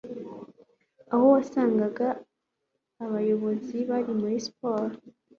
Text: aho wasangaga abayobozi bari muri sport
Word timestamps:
aho 1.13 1.25
wasangaga 1.35 2.07
abayobozi 3.05 3.77
bari 3.89 4.11
muri 4.21 4.35
sport 4.47 4.97